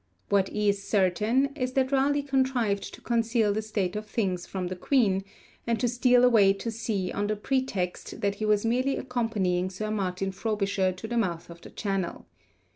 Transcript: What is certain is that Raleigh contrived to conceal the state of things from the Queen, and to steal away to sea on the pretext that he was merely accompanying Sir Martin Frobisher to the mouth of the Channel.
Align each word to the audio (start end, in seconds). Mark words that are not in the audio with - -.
What 0.29 0.49
is 0.49 0.81
certain 0.83 1.53
is 1.55 1.73
that 1.73 1.91
Raleigh 1.91 2.23
contrived 2.23 2.91
to 2.95 3.01
conceal 3.01 3.53
the 3.53 3.61
state 3.61 3.95
of 3.95 4.07
things 4.07 4.47
from 4.47 4.65
the 4.65 4.75
Queen, 4.75 5.23
and 5.67 5.79
to 5.79 5.87
steal 5.87 6.23
away 6.23 6.53
to 6.53 6.71
sea 6.71 7.11
on 7.11 7.27
the 7.27 7.35
pretext 7.35 8.19
that 8.21 8.33
he 8.41 8.45
was 8.47 8.65
merely 8.65 8.97
accompanying 8.97 9.69
Sir 9.69 9.91
Martin 9.91 10.31
Frobisher 10.31 10.91
to 10.91 11.07
the 11.07 11.17
mouth 11.17 11.51
of 11.51 11.61
the 11.61 11.69
Channel. 11.69 12.25